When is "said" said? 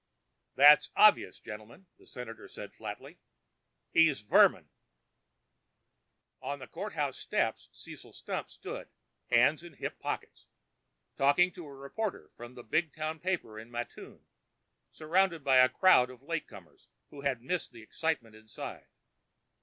2.47-2.73